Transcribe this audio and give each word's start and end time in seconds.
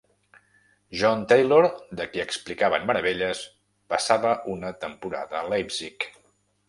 John 1.01 1.19
Taylor, 1.33 1.67
de 1.99 2.07
qui 2.15 2.23
explicaven 2.23 2.87
meravelles, 2.93 3.43
passava 3.95 4.33
una 4.55 4.73
temporada 4.87 5.43
a 5.43 5.47
Leipzig. 5.55 6.09